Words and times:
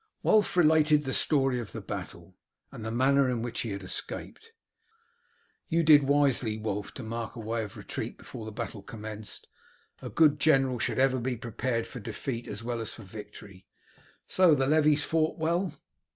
Wulf 0.23 0.57
related 0.57 1.03
the 1.03 1.13
story 1.13 1.59
of 1.59 1.73
the 1.73 1.79
battle, 1.79 2.35
and 2.71 2.83
the 2.83 2.89
manner 2.89 3.29
in 3.29 3.43
which 3.43 3.59
he 3.59 3.69
had 3.69 3.83
escaped. 3.83 4.51
"You 5.69 5.83
did 5.83 6.01
wisely, 6.07 6.57
Wulf, 6.57 6.91
to 6.95 7.03
mark 7.03 7.35
a 7.35 7.39
way 7.39 7.63
of 7.63 7.77
retreat 7.77 8.17
before 8.17 8.43
the 8.45 8.51
battle 8.51 8.81
commenced. 8.81 9.47
A 10.01 10.09
good 10.09 10.39
general 10.39 10.79
should 10.79 10.97
ever 10.97 11.19
be 11.19 11.37
prepared 11.37 11.85
for 11.85 11.99
defeat 11.99 12.47
as 12.47 12.63
well 12.63 12.81
as 12.81 12.89
for 12.91 13.03
victory. 13.03 13.67
So 14.25 14.55
the 14.55 14.65
levies 14.65 15.03
fought 15.03 15.37
well?" 15.37 15.71